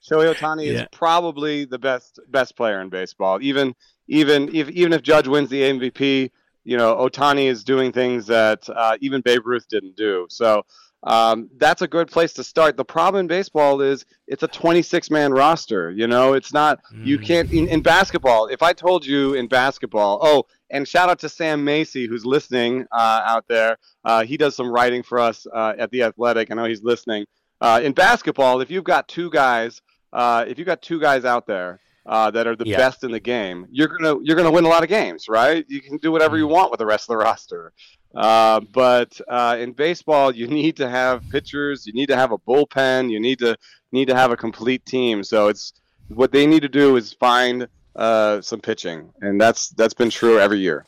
Shohei 0.09 0.35
Ohtani 0.35 0.67
yeah. 0.67 0.83
is 0.83 0.89
probably 0.93 1.65
the 1.65 1.79
best 1.79 2.19
best 2.29 2.57
player 2.57 2.81
in 2.81 2.89
baseball. 2.89 3.39
Even 3.43 3.75
even 4.09 4.55
if 4.55 4.71
even 4.71 4.93
if 4.93 5.03
Judge 5.03 5.29
wins 5.29 5.51
the 5.51 5.63
MVP 5.63 6.31
you 6.69 6.77
know, 6.77 6.97
Ohtani 6.97 7.47
is 7.47 7.65
doing 7.65 7.93
things 7.93 8.27
that 8.27 8.69
uh, 8.69 8.99
even 9.01 9.23
Babe 9.23 9.47
Ruth 9.47 9.67
didn't 9.71 9.97
do. 9.97 10.27
So 10.29 10.67
um, 11.03 11.49
that's 11.57 11.81
a 11.81 11.89
good 11.89 12.09
place 12.09 12.35
to 12.35 12.45
start. 12.45 12.77
The 12.77 12.85
problem 12.85 13.21
in 13.21 13.27
baseball 13.27 13.81
is 13.81 14.05
it's 14.27 14.43
a 14.43 14.49
26 14.49 15.11
man 15.11 15.33
roster. 15.33 15.91
You 15.91 16.07
know, 16.07 16.35
it's 16.35 16.53
not, 16.53 16.81
mm. 16.93 17.07
you 17.07 17.19
can't, 17.19 17.51
in, 17.51 17.69
in, 17.69 17.81
basketball, 17.81 18.49
if 18.49 18.63
I 18.63 18.75
told 18.75 19.07
you 19.07 19.33
in 19.33 19.49
basketball, 19.49 20.19
oh, 20.21 20.45
and 20.71 20.87
shout 20.87 21.09
out 21.09 21.19
to 21.21 21.29
Sam 21.29 21.65
Macy 21.65 22.07
who's 22.07 22.25
listening 22.25 22.87
uh, 22.93 23.23
out 23.25 23.45
there. 23.49 23.79
Uh, 24.05 24.25
he 24.25 24.37
does 24.37 24.57
some 24.57 24.71
writing 24.71 25.03
for 25.03 25.19
us 25.19 25.47
uh, 25.53 25.75
at 25.79 25.91
The 25.91 26.03
Athletic. 26.03 26.51
I 26.51 26.55
know 26.55 26.65
he's 26.65 26.83
listening. 26.83 27.27
Uh, 27.61 27.81
in 27.83 27.93
basketball, 27.93 28.61
if 28.61 28.71
you've 28.71 28.85
got 28.85 29.09
two 29.09 29.31
guys, 29.31 29.83
uh, 30.13 30.45
if 30.47 30.59
you've 30.59 30.67
got 30.67 30.81
two 30.81 31.01
guys 31.01 31.25
out 31.25 31.47
there 31.47 31.81
uh, 32.07 32.31
that 32.31 32.47
are 32.47 32.55
the 32.55 32.67
yeah. 32.67 32.77
best 32.77 33.03
in 33.03 33.11
the 33.11 33.21
game, 33.21 33.67
you're 33.71 33.89
gonna 33.89 34.17
you're 34.23 34.37
gonna 34.37 34.51
win 34.51 34.65
a 34.65 34.69
lot 34.69 34.83
of 34.83 34.89
games, 34.89 35.29
right? 35.29 35.65
You 35.69 35.81
can 35.81 35.97
do 35.99 36.13
whatever 36.13 36.37
you 36.39 36.47
mm. 36.47 36.53
want 36.53 36.71
with 36.71 36.79
the 36.79 36.87
rest 36.87 37.05
of 37.05 37.09
the 37.09 37.17
roster. 37.17 37.73
Uh, 38.15 38.61
but 38.73 39.21
uh, 39.29 39.57
in 39.59 39.73
baseball, 39.73 40.35
you 40.35 40.47
need 40.47 40.77
to 40.77 40.89
have 40.89 41.29
pitchers, 41.31 41.87
you 41.87 41.93
need 41.93 42.07
to 42.07 42.17
have 42.17 42.33
a 42.33 42.39
bullpen, 42.39 43.11
you 43.11 43.21
need 43.21 43.39
to 43.41 43.57
need 43.93 44.09
to 44.09 44.15
have 44.15 44.31
a 44.31 44.37
complete 44.37 44.85
team. 44.87 45.23
So 45.23 45.49
it's 45.49 45.73
what 46.09 46.33
they 46.33 46.47
need 46.47 46.63
to 46.63 46.69
do 46.69 46.97
is 46.97 47.13
find 47.13 47.69
uh, 47.99 48.41
some 48.41 48.61
pitching, 48.61 49.13
and 49.21 49.41
that's 49.41 49.69
that's 49.71 49.93
been 49.93 50.09
true 50.09 50.39
every 50.39 50.61
year. 50.61 50.87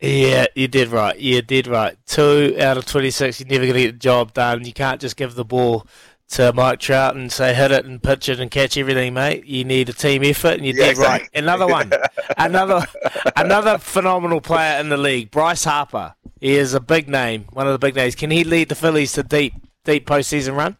Yeah, 0.00 0.46
you 0.54 0.68
did 0.68 0.88
right. 0.88 1.18
You 1.18 1.42
did 1.42 1.66
right. 1.66 1.96
Two 2.06 2.56
out 2.60 2.76
of 2.76 2.86
twenty-six, 2.86 3.40
you're 3.40 3.48
never 3.48 3.64
going 3.64 3.74
to 3.74 3.82
get 3.82 3.92
the 3.92 3.98
job 3.98 4.34
done. 4.34 4.64
You 4.64 4.72
can't 4.72 5.00
just 5.00 5.16
give 5.16 5.34
the 5.34 5.44
ball 5.44 5.86
to 6.30 6.52
Mike 6.52 6.78
Trout 6.78 7.16
and 7.16 7.32
say 7.32 7.54
hit 7.54 7.72
it 7.72 7.84
and 7.84 8.02
pitch 8.02 8.28
it 8.28 8.38
and 8.38 8.50
catch 8.50 8.76
everything, 8.76 9.14
mate. 9.14 9.46
You 9.46 9.64
need 9.64 9.88
a 9.88 9.92
team 9.92 10.22
effort, 10.22 10.58
and 10.58 10.66
you 10.66 10.74
yeah, 10.74 10.84
did 10.84 10.90
exactly. 10.90 11.28
right. 11.34 11.42
Another 11.42 11.66
one, 11.66 11.92
another 12.38 12.86
another 13.36 13.78
phenomenal 13.78 14.40
player 14.40 14.78
in 14.78 14.90
the 14.90 14.96
league, 14.96 15.30
Bryce 15.30 15.64
Harper. 15.64 16.14
He 16.40 16.52
is 16.52 16.72
a 16.72 16.80
big 16.80 17.08
name, 17.08 17.46
one 17.52 17.66
of 17.66 17.72
the 17.72 17.78
big 17.78 17.96
names. 17.96 18.14
Can 18.14 18.30
he 18.30 18.44
lead 18.44 18.68
the 18.68 18.74
Phillies 18.74 19.12
to 19.14 19.22
deep 19.22 19.54
deep 19.84 20.06
postseason 20.06 20.56
run? 20.56 20.76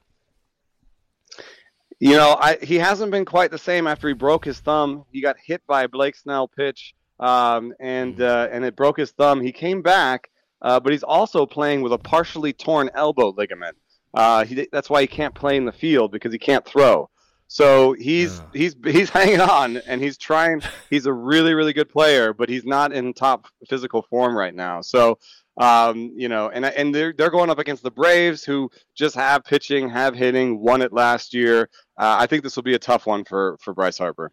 You 2.01 2.17
know, 2.17 2.37
I, 2.41 2.57
he 2.63 2.77
hasn't 2.77 3.11
been 3.11 3.27
quite 3.27 3.51
the 3.51 3.59
same 3.59 3.87
after 3.87 4.09
he 4.09 4.15
broke 4.15 4.45
his 4.45 4.59
thumb. 4.59 5.05
He 5.13 5.21
got 5.21 5.37
hit 5.39 5.61
by 5.67 5.83
a 5.83 5.89
Blake 5.89 6.17
Snell 6.17 6.49
pitch, 6.49 6.95
um, 7.21 7.75
and 7.79 8.17
mm. 8.17 8.27
uh, 8.27 8.49
and 8.51 8.65
it 8.65 8.75
broke 8.75 8.99
his 8.99 9.11
thumb. 9.11 9.43
He 9.43 9.53
came 9.53 9.83
back, 9.83 10.31
uh, 10.63 10.81
but 10.81 10.93
he's 10.93 11.03
also 11.03 11.45
playing 11.45 11.83
with 11.83 11.93
a 11.93 11.99
partially 11.99 12.55
torn 12.55 12.91
elbow 12.95 13.35
ligament. 13.37 13.77
Uh, 14.15 14.47
he, 14.47 14.67
that's 14.73 14.89
why 14.89 15.03
he 15.03 15.07
can't 15.07 15.35
play 15.35 15.59
in 15.59 15.67
the 15.67 15.73
field 15.73 16.11
because 16.11 16.33
he 16.33 16.39
can't 16.39 16.65
throw. 16.65 17.11
So 17.49 17.93
he's 17.93 18.41
he's 18.55 18.77
he's 18.83 19.11
hanging 19.19 19.41
on 19.41 19.77
and 19.77 20.01
he's 20.01 20.17
trying. 20.17 20.63
He's 20.89 21.05
a 21.05 21.13
really 21.13 21.53
really 21.53 21.75
good 21.75 21.91
player, 21.91 22.33
but 22.33 22.49
he's 22.49 22.65
not 22.65 22.95
in 22.95 23.13
top 23.13 23.47
physical 23.69 24.03
form 24.03 24.35
right 24.35 24.55
now. 24.55 24.81
So 24.81 25.19
Um, 25.61 26.15
you 26.17 26.31
know, 26.31 26.49
and 26.49 26.65
and 26.65 26.95
they're 26.95 27.13
they're 27.13 27.31
going 27.31 27.51
up 27.51 27.59
against 27.59 27.83
the 27.83 27.91
Braves, 27.91 28.43
who 28.43 28.71
just 28.95 29.15
have 29.15 29.45
pitching, 29.45 29.91
have 29.91 30.15
hitting, 30.15 30.59
won 30.59 30.81
it 30.81 30.91
last 30.91 31.35
year. 31.35 31.69
Uh, 31.99 32.17
I 32.19 32.27
think 32.27 32.43
this 32.43 32.57
will 32.57 32.63
be 32.63 32.75
a 32.75 32.79
tough 32.79 33.07
one 33.07 33.25
for 33.25 33.59
for 33.61 33.75
Bryce 33.75 33.99
Harper. 33.99 34.33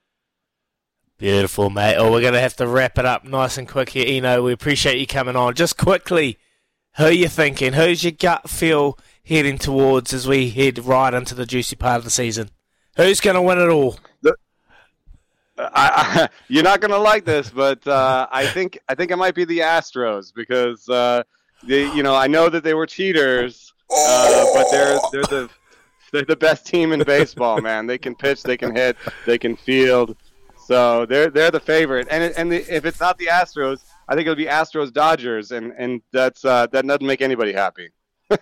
Beautiful, 1.17 1.69
mate. 1.69 1.97
Oh, 1.97 2.11
we're 2.11 2.21
going 2.21 2.33
to 2.33 2.39
have 2.39 2.55
to 2.57 2.67
wrap 2.67 2.97
it 2.97 3.05
up 3.05 3.25
nice 3.25 3.57
and 3.57 3.67
quick 3.67 3.89
here, 3.89 4.05
Eno. 4.07 4.43
We 4.43 4.53
appreciate 4.53 4.99
you 4.99 5.07
coming 5.07 5.35
on. 5.35 5.55
Just 5.55 5.75
quickly, 5.75 6.37
who 6.95 7.05
are 7.05 7.11
you 7.11 7.27
thinking? 7.27 7.73
Who's 7.73 8.03
your 8.03 8.11
gut 8.11 8.49
feel 8.49 8.97
heading 9.25 9.57
towards 9.57 10.13
as 10.13 10.27
we 10.27 10.51
head 10.51 10.79
right 10.79 11.13
into 11.13 11.35
the 11.35 11.47
juicy 11.47 11.75
part 11.75 11.97
of 11.97 12.03
the 12.03 12.11
season? 12.11 12.51
Who's 12.95 13.19
going 13.19 13.35
to 13.35 13.41
win 13.41 13.59
it 13.59 13.67
all? 13.67 13.97
The, 14.21 14.35
I, 15.57 15.69
I, 15.73 16.29
you're 16.47 16.63
not 16.63 16.81
going 16.81 16.91
to 16.91 16.97
like 16.97 17.25
this, 17.25 17.49
but 17.49 17.85
uh, 17.87 18.27
I 18.31 18.45
think 18.47 18.79
I 18.87 18.95
think 18.95 19.11
it 19.11 19.17
might 19.17 19.35
be 19.35 19.45
the 19.45 19.59
Astros 19.59 20.33
because 20.33 20.87
uh, 20.89 21.23
they, 21.63 21.91
you 21.93 22.03
know 22.03 22.15
I 22.15 22.27
know 22.27 22.49
that 22.49 22.63
they 22.63 22.73
were 22.73 22.85
cheaters, 22.85 23.73
uh, 23.89 24.45
but 24.53 24.71
they're 24.71 24.99
they're 25.11 25.23
the 25.23 25.49
they're 26.11 26.23
the 26.23 26.35
best 26.35 26.65
team 26.65 26.93
in 26.93 27.03
baseball, 27.03 27.61
man. 27.61 27.87
They 27.87 27.97
can 27.97 28.15
pitch, 28.15 28.43
they 28.43 28.57
can 28.57 28.75
hit, 28.75 28.97
they 29.25 29.37
can 29.37 29.55
field. 29.55 30.15
So 30.67 31.05
they're 31.05 31.29
they're 31.29 31.51
the 31.51 31.59
favorite, 31.59 32.07
and 32.11 32.33
and 32.35 32.51
the, 32.51 32.75
if 32.75 32.85
it's 32.85 32.99
not 32.99 33.17
the 33.17 33.27
Astros, 33.27 33.83
I 34.07 34.15
think 34.15 34.27
it'll 34.27 34.35
be 34.35 34.45
Astros 34.45 34.91
Dodgers, 34.91 35.51
and 35.51 35.73
and 35.77 36.01
that's 36.11 36.43
uh, 36.43 36.67
that 36.67 36.85
doesn't 36.85 37.05
make 37.05 37.21
anybody 37.21 37.53
happy. 37.53 37.89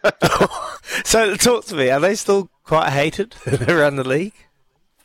so 1.05 1.35
talk 1.35 1.65
to 1.65 1.75
me. 1.75 1.91
Are 1.91 1.99
they 1.99 2.15
still 2.15 2.49
quite 2.63 2.89
hated 2.89 3.35
around 3.69 3.97
the 3.97 4.07
league 4.07 4.33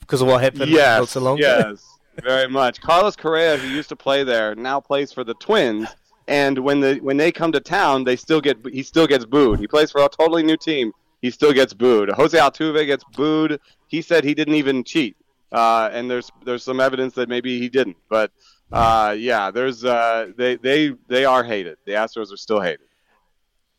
because 0.01 0.23
of 0.23 0.29
what 0.29 0.43
happened 0.43 0.71
yes, 0.71 1.11
so 1.11 1.21
long 1.21 1.37
Yes, 1.37 1.85
very 2.21 2.49
much. 2.49 2.81
Carlos 2.81 3.17
Correa, 3.17 3.57
who 3.57 3.69
used 3.69 3.89
to 3.91 3.97
play 3.97 4.25
there, 4.25 4.55
now 4.55 4.81
plays 4.81 5.13
for 5.13 5.25
the 5.25 5.35
Twins. 5.35 5.89
And 6.29 6.59
when 6.59 6.81
the 6.81 6.97
when 6.97 7.17
they 7.17 7.33
come 7.33 7.51
to 7.53 7.61
town, 7.61 8.05
they 8.05 8.17
still 8.17 8.41
get 8.41 8.59
he 8.73 8.83
still 8.83 9.07
gets 9.07 9.25
booed. 9.25 9.59
He 9.59 9.67
plays 9.67 9.91
for 9.91 10.01
a 10.03 10.09
totally 10.09 10.43
new 10.43 10.57
team. 10.57 10.93
He 11.23 11.31
still 11.31 11.53
gets 11.53 11.75
booed. 11.75 12.11
Jose 12.11 12.39
Altuve 12.39 12.87
gets 12.87 13.05
booed. 13.17 13.61
He 13.89 14.01
said 14.01 14.25
he 14.25 14.35
didn't 14.35 14.55
even 14.55 14.85
cheat 14.85 15.17
uh, 15.53 15.91
and 15.93 16.11
there's 16.11 16.31
there's 16.45 16.63
some 16.63 16.81
evidence 16.81 17.15
that 17.15 17.29
maybe 17.29 17.59
he 17.59 17.69
didn't. 17.69 17.97
But 18.09 18.31
uh, 18.73 19.15
yeah, 19.19 19.51
there's 19.51 19.85
uh, 19.85 20.31
they 20.37 20.57
they 20.57 20.93
they 21.09 21.25
are 21.25 21.43
hated. 21.43 21.79
The 21.87 21.93
Astros 21.93 22.33
are 22.33 22.37
still 22.37 22.61
hated. 22.61 22.87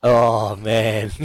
Oh 0.04 0.56
man. 0.56 1.12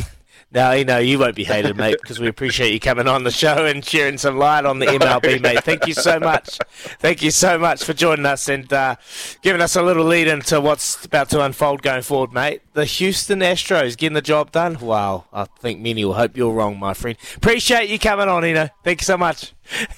Now 0.57 0.73
you 0.73 0.87
know 0.87 0.97
you 0.97 1.19
won't 1.19 1.37
be 1.37 1.45
hated, 1.55 1.77
mate, 1.77 1.99
because 2.01 2.19
we 2.19 2.29
appreciate 2.29 2.73
you 2.73 2.81
coming 2.81 3.07
on 3.07 3.25
the 3.25 3.31
show 3.31 3.67
and 3.67 3.85
sharing 3.85 4.17
some 4.17 4.39
light 4.39 4.65
on 4.65 4.79
the 4.79 4.87
MLB, 4.87 5.39
mate. 5.43 5.63
Thank 5.63 5.87
you 5.87 5.93
so 5.93 6.19
much. 6.19 6.59
Thank 6.99 7.21
you 7.21 7.31
so 7.31 7.59
much 7.59 7.85
for 7.85 7.93
joining 7.93 8.25
us 8.25 8.49
and 8.49 8.73
uh, 8.73 8.97
giving 9.43 9.61
us 9.61 9.77
a 9.77 9.83
little 9.83 10.07
lead 10.07 10.29
into 10.29 10.59
what's 10.63 11.05
about 11.05 11.29
to 11.29 11.45
unfold 11.45 11.83
going 11.83 12.01
forward, 12.01 12.33
mate. 12.33 12.63
The 12.73 12.87
Houston 12.87 13.41
Astros 13.41 13.99
getting 13.99 14.15
the 14.15 14.23
job 14.23 14.51
done. 14.51 14.79
Wow, 14.81 15.27
I 15.31 15.45
think 15.45 15.83
many 15.83 16.07
will 16.07 16.15
hope 16.15 16.39
you're 16.39 16.55
wrong, 16.55 16.79
my 16.79 16.95
friend. 16.95 17.19
Appreciate 17.37 17.91
you 17.91 17.99
coming 17.99 18.27
on, 18.27 18.43
Eno. 18.43 18.71
Thank 18.83 19.03
you 19.03 19.05
so 19.05 19.19
much. 19.19 19.53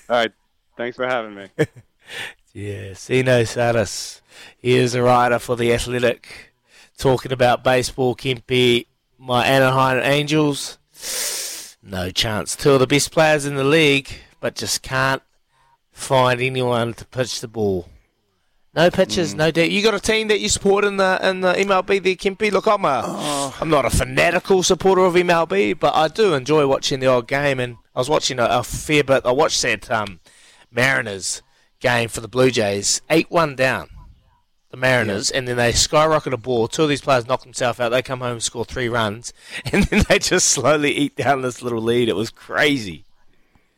All 0.09 0.17
right, 0.17 0.33
thanks 0.77 0.97
for 0.97 1.07
having 1.07 1.37
me. 1.37 1.47
yes, 2.53 3.09
Eno 3.09 3.43
Sarris. 3.43 4.23
He 4.59 4.75
is 4.75 4.97
a 4.97 5.05
writer 5.05 5.39
for 5.39 5.55
the 5.55 5.73
Athletic, 5.73 6.53
talking 6.97 7.31
about 7.31 7.63
baseball. 7.63 8.17
Kempe 8.17 8.87
my 9.19 9.45
Anaheim 9.45 10.01
Angels, 10.05 10.79
no 11.83 12.11
chance. 12.11 12.55
Two 12.55 12.73
of 12.73 12.81
the 12.81 12.87
best 12.87 13.11
players 13.11 13.45
in 13.45 13.57
the 13.57 13.65
league, 13.65 14.09
but 14.41 14.55
just 14.55 14.83
can't 14.83 15.23
find 15.91 16.41
anyone 16.41 16.95
to 16.95 17.05
pitch 17.05 17.41
the 17.41 17.49
ball. 17.49 17.89
No 18.75 18.91
pitches, 18.91 19.35
mm. 19.35 19.39
no 19.39 19.51
doubt. 19.51 19.71
You 19.71 19.83
got 19.83 19.95
a 19.95 20.01
team 20.01 20.29
that 20.29 20.41
you 20.41 20.49
support 20.49 20.85
in 20.85 20.99
the 20.99 21.19
in 21.23 21.41
the 21.41 21.53
MLB, 21.55 22.03
the 22.03 22.15
Kempe. 22.15 22.53
Look, 22.53 22.67
I'm 22.67 22.85
a 22.85 23.03
oh. 23.05 23.57
I'm 23.61 23.71
not 23.71 23.85
a 23.85 23.91
fanatical 23.91 24.63
supporter 24.63 25.05
of 25.05 25.15
MLB, 25.15 25.79
but 25.79 25.95
I 25.97 26.09
do 26.09 26.35
enjoy 26.35 26.67
watching 26.67 27.01
the 27.01 27.09
odd 27.09 27.27
game. 27.27 27.59
And 27.59 27.77
I 27.95 27.99
was 27.99 28.09
watching 28.09 28.39
a, 28.39 28.45
a 28.45 28.63
fair 28.63 29.03
bit. 29.03 29.27
I 29.27 29.33
watched 29.33 29.63
that 29.63 29.91
um, 29.91 30.21
Mariners 30.71 31.43
game 31.81 32.09
for 32.09 32.21
the 32.21 32.29
Blue 32.29 32.51
Jays, 32.51 33.03
eight 33.11 33.31
one 33.31 33.57
down 33.57 33.89
the 34.71 34.77
Mariners, 34.77 35.31
yeah. 35.31 35.39
and 35.39 35.49
then 35.49 35.57
they 35.57 35.73
skyrocket 35.73 36.33
a 36.33 36.37
ball. 36.37 36.69
Two 36.69 36.83
of 36.83 36.89
these 36.89 37.01
players 37.01 37.27
knock 37.27 37.43
themselves 37.43 37.81
out. 37.81 37.89
They 37.91 38.03
come 38.03 38.21
home 38.21 38.33
and 38.33 38.43
score 38.43 38.65
three 38.65 38.89
runs, 38.89 39.33
and 39.73 39.85
then 39.85 40.05
they 40.09 40.19
just 40.19 40.49
slowly 40.49 40.93
eat 40.93 41.17
down 41.17 41.43
this 41.43 41.63
little 41.63 41.83
lead. 41.83 42.09
It 42.09 42.17
was 42.17 42.31
crazy. 42.31 43.05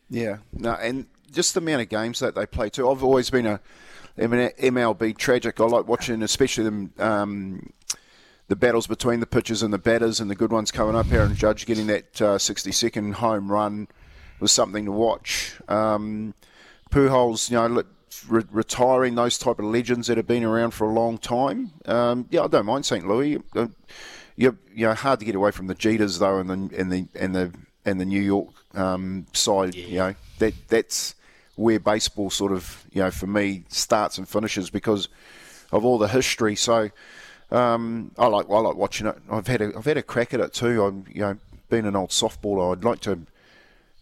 Yeah, 0.08 0.38
no, 0.52 0.72
and 0.72 1.06
just 1.30 1.54
the 1.54 1.60
amount 1.60 1.82
of 1.82 1.88
games 1.88 2.18
that 2.18 2.34
they 2.34 2.46
play 2.46 2.70
too. 2.70 2.90
I've 2.90 3.04
always 3.04 3.30
been 3.30 3.46
a 3.46 3.60
MLB 4.18 5.16
tragic. 5.16 5.60
I 5.60 5.64
like 5.64 5.86
watching, 5.86 6.22
especially 6.22 6.64
them. 6.64 6.92
Um, 6.98 7.72
the 8.48 8.56
battles 8.56 8.88
between 8.88 9.20
the 9.20 9.26
pitchers 9.26 9.62
and 9.62 9.72
the 9.72 9.78
batters, 9.78 10.18
and 10.18 10.28
the 10.28 10.34
good 10.34 10.50
ones 10.50 10.72
coming 10.72 10.96
up. 10.96 11.12
Aaron 11.12 11.36
Judge 11.36 11.66
getting 11.66 11.86
that 11.86 12.20
uh, 12.20 12.36
60 12.36 12.72
second 12.72 13.14
home 13.14 13.50
run 13.50 13.86
was 14.40 14.50
something 14.50 14.86
to 14.86 14.92
watch. 14.92 15.54
Um, 15.68 16.34
Pujols, 16.90 17.48
you 17.48 17.56
know, 17.56 17.84
re- 18.28 18.44
retiring 18.50 19.14
those 19.14 19.38
type 19.38 19.58
of 19.58 19.64
legends 19.64 20.06
that 20.08 20.16
have 20.16 20.26
been 20.26 20.44
around 20.44 20.72
for 20.72 20.88
a 20.88 20.92
long 20.92 21.18
time. 21.18 21.72
Um, 21.86 22.26
yeah, 22.30 22.42
I 22.42 22.48
don't 22.48 22.66
mind 22.66 22.86
St. 22.86 23.06
Louis. 23.06 23.38
Uh, 23.54 23.68
you're, 24.36 24.56
you 24.74 24.86
know, 24.86 24.94
hard 24.94 25.20
to 25.20 25.26
get 25.26 25.34
away 25.34 25.50
from 25.50 25.66
the 25.66 25.74
Jeters 25.74 26.18
though, 26.18 26.38
and 26.38 26.50
the 26.50 26.78
and 26.78 26.92
the 26.92 27.06
and 27.14 27.34
the 27.34 27.52
and 27.84 28.00
the 28.00 28.04
New 28.04 28.20
York 28.20 28.48
um, 28.74 29.26
side. 29.32 29.74
Yeah. 29.74 29.86
You 29.86 29.98
know, 29.98 30.14
that 30.38 30.54
that's 30.68 31.14
where 31.56 31.78
baseball 31.78 32.30
sort 32.30 32.52
of 32.52 32.84
you 32.92 33.02
know 33.02 33.10
for 33.10 33.26
me 33.26 33.64
starts 33.68 34.18
and 34.18 34.28
finishes 34.28 34.70
because 34.70 35.08
of 35.72 35.84
all 35.84 35.98
the 35.98 36.08
history. 36.08 36.56
So. 36.56 36.90
Um, 37.52 38.12
I 38.16 38.28
like 38.28 38.48
I 38.48 38.60
like 38.60 38.76
watching 38.76 39.08
it. 39.08 39.16
I've 39.28 39.48
had 39.48 39.60
a 39.60 39.72
I've 39.76 39.84
had 39.84 39.96
a 39.96 40.04
crack 40.04 40.32
at 40.32 40.38
it 40.38 40.52
too. 40.52 40.84
I'm 40.84 41.04
you 41.12 41.22
know 41.22 41.36
being 41.68 41.84
an 41.84 41.96
old 41.96 42.10
softballer, 42.10 42.76
I'd 42.76 42.84
like 42.84 43.00
to 43.00 43.22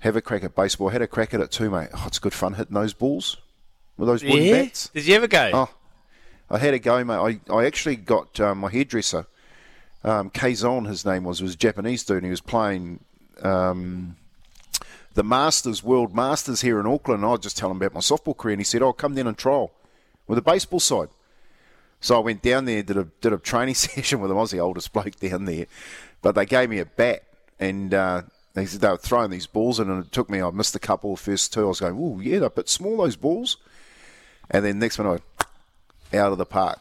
have 0.01 0.17
a 0.17 0.21
crack 0.21 0.45
at 0.45 0.55
baseball. 0.55 0.91
I 0.91 0.93
had 0.93 1.01
a 1.01 1.07
crack 1.07 1.33
at 1.33 1.41
it 1.41 1.51
too, 1.51 1.71
mate. 1.71 1.89
Oh, 1.95 2.05
it's 2.07 2.19
good 2.19 2.35
fun 2.35 2.53
hitting 2.53 2.75
those 2.75 2.93
balls 2.93 3.39
with 3.99 4.09
those 4.09 4.25
wooden 4.25 4.45
yeah? 4.45 4.63
bats. 4.63 4.89
Did 4.89 5.07
you 5.07 5.15
ever 5.17 5.27
go? 5.27 5.51
Oh, 5.53 5.71
I 6.51 6.59
had 6.59 6.73
a 6.73 6.79
go, 6.79 7.05
mate. 7.05 7.41
I, 7.51 7.55
I 7.55 7.67
actually 7.67 7.97
got 7.97 8.41
um, 8.41 8.59
my 8.59 8.71
hairdresser, 8.71 9.27
um, 10.05 10.31
Kazon, 10.31 10.87
his 10.87 11.05
name 11.05 11.25
was, 11.25 11.43
was 11.43 11.55
a 11.55 11.57
Japanese 11.57 12.05
dude. 12.05 12.19
And 12.19 12.27
he 12.27 12.31
was 12.31 12.41
playing 12.41 13.01
um, 13.43 14.17
the 15.15 15.23
Masters, 15.23 15.83
World 15.83 16.15
Masters 16.15 16.61
here 16.61 16.81
in 16.81 16.87
Auckland. 16.87 17.25
I 17.25 17.29
was 17.29 17.41
just 17.41 17.59
telling 17.59 17.73
him 17.73 17.83
about 17.83 17.95
my 17.95 18.01
softball 18.01 18.37
career, 18.37 18.53
and 18.53 18.61
he 18.61 18.65
said, 18.65 18.83
"Oh, 18.83 18.93
come 18.93 19.15
down 19.15 19.27
and 19.27 19.37
trial 19.37 19.73
with 20.27 20.37
the 20.37 20.43
baseball 20.43 20.81
side." 20.81 21.09
So 22.01 22.17
I 22.17 22.21
went 22.21 22.43
down 22.43 22.65
there, 22.65 22.83
did 22.83 22.97
a 22.97 23.09
did 23.21 23.33
a 23.33 23.39
training 23.39 23.75
session 23.75 24.21
with 24.21 24.31
him. 24.31 24.37
I 24.37 24.41
was 24.41 24.53
the 24.53 24.61
oldest 24.61 24.93
bloke 24.93 25.17
down 25.17 25.45
there, 25.45 25.67
but 26.23 26.35
they 26.35 26.47
gave 26.47 26.71
me 26.71 26.79
a 26.79 26.87
bat, 26.87 27.25
and 27.59 27.93
uh, 27.93 28.23
they 28.55 28.67
said 28.67 28.81
they 28.81 28.89
were 28.89 28.97
throwing 28.97 29.31
these 29.31 29.47
balls 29.47 29.81
in, 29.81 29.91
and 29.91 30.05
it 30.05 30.13
took 30.13 30.31
me. 30.31 30.41
I 30.41 30.51
missed 30.51 30.75
a 30.75 30.81
couple 30.81 31.13
of 31.13 31.21
first 31.21 31.53
two. 31.53 31.65
I 31.65 31.69
was 31.69 31.81
going, 31.81 31.99
"Oh 31.99 32.21
yeah, 32.21 32.39
they're 32.39 32.47
a 32.47 32.51
bit 32.51 32.69
small 32.69 32.97
those 32.97 33.17
balls." 33.17 33.57
And 34.51 34.65
then 34.65 34.79
next 34.79 34.99
one, 34.99 35.07
I 35.07 36.17
out 36.17 36.33
of 36.33 36.39
the 36.39 36.47
park, 36.47 36.79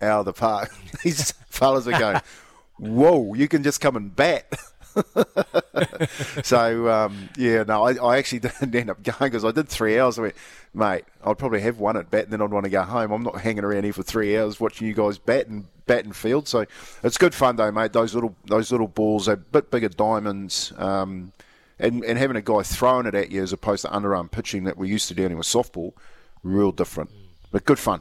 out 0.00 0.20
of 0.20 0.24
the 0.26 0.32
park. 0.32 0.74
These 1.02 1.32
fellas 1.48 1.86
are 1.86 1.98
going, 1.98 2.20
whoa, 2.78 3.34
you 3.34 3.48
can 3.48 3.62
just 3.62 3.80
come 3.80 3.96
and 3.96 4.14
bat. 4.14 4.46
so 6.42 6.88
um, 6.90 7.30
yeah, 7.38 7.62
no, 7.62 7.86
I, 7.86 7.94
I, 7.94 8.18
actually 8.18 8.40
didn't 8.40 8.74
end 8.74 8.90
up 8.90 9.02
going 9.02 9.30
because 9.30 9.44
I 9.44 9.50
did 9.50 9.68
three 9.68 9.98
hours. 9.98 10.18
I 10.18 10.22
went, 10.22 10.34
mate, 10.74 11.04
I'd 11.24 11.38
probably 11.38 11.62
have 11.62 11.78
one 11.78 11.96
at 11.96 12.10
bat, 12.10 12.24
and 12.24 12.32
then 12.32 12.42
I'd 12.42 12.50
want 12.50 12.64
to 12.64 12.70
go 12.70 12.82
home. 12.82 13.10
I'm 13.10 13.22
not 13.22 13.40
hanging 13.40 13.64
around 13.64 13.84
here 13.84 13.94
for 13.94 14.02
three 14.02 14.36
hours 14.36 14.60
watching 14.60 14.86
you 14.86 14.94
guys 14.94 15.16
bat 15.16 15.46
and 15.46 15.66
bat 15.86 16.04
and 16.04 16.14
field. 16.14 16.46
So 16.46 16.66
it's 17.02 17.16
good 17.16 17.34
fun 17.34 17.56
though, 17.56 17.72
mate. 17.72 17.94
Those 17.94 18.14
little 18.14 18.36
those 18.44 18.70
little 18.70 18.88
balls 18.88 19.28
a 19.28 19.36
bit 19.36 19.70
bigger 19.70 19.88
diamonds. 19.88 20.72
Um, 20.76 21.32
and, 21.78 22.04
and 22.04 22.16
having 22.16 22.36
a 22.36 22.42
guy 22.42 22.62
throwing 22.62 23.06
it 23.06 23.14
at 23.14 23.32
you 23.32 23.42
as 23.42 23.52
opposed 23.52 23.84
to 23.84 23.90
underarm 23.90 24.30
pitching 24.30 24.64
that 24.64 24.76
we're 24.76 24.84
used 24.84 25.08
to 25.08 25.14
dealing 25.14 25.36
with 25.36 25.46
softball, 25.48 25.94
real 26.42 26.72
different. 26.72 27.10
But 27.50 27.64
good 27.64 27.78
fun. 27.78 28.00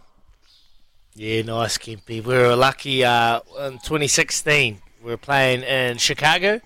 Yeah, 1.13 1.41
nice, 1.41 1.77
Kempy. 1.77 2.23
We 2.23 2.35
were 2.35 2.55
lucky 2.55 3.03
uh, 3.03 3.41
in 3.59 3.73
2016. 3.73 4.81
We 5.03 5.11
were 5.11 5.17
playing 5.17 5.63
in 5.63 5.97
Chicago 5.97 6.61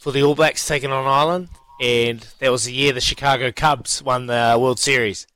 for 0.00 0.10
the 0.10 0.22
All 0.22 0.34
Blacks 0.34 0.66
taking 0.66 0.90
on 0.90 1.06
Ireland, 1.06 1.48
and 1.80 2.26
that 2.40 2.50
was 2.50 2.64
the 2.64 2.72
year 2.72 2.92
the 2.92 3.00
Chicago 3.00 3.52
Cubs 3.52 4.02
won 4.02 4.26
the 4.26 4.56
World 4.58 4.80
Series. 4.80 5.26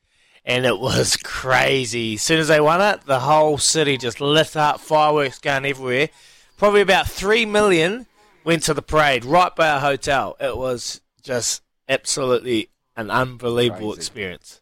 And 0.45 0.67
it 0.67 0.81
was 0.81 1.17
crazy. 1.23 2.15
As 2.15 2.23
soon 2.23 2.41
as 2.41 2.49
they 2.49 2.61
won 2.61 2.81
it, 2.81 3.03
the 3.07 3.21
whole 3.21 3.59
city 3.59 3.97
just 3.97 4.21
lit 4.21 4.57
up, 4.57 4.81
fireworks 4.81 5.39
going 5.39 5.65
everywhere. 5.67 6.09
Probably 6.57 6.81
about 6.81 7.09
three 7.09 7.47
million 7.47 8.07
went 8.43 8.65
to 8.65 8.75
the 8.75 8.83
parade 8.83 9.25
right 9.25 9.55
by 9.55 9.69
our 9.69 9.81
hotel. 9.81 10.37
It 10.41 10.57
was 10.57 11.01
just 11.23 11.63
absolutely 11.89 12.71
an 12.97 13.11
unbelievable 13.11 13.93
Crazy. 13.93 13.99
experience. 14.01 14.61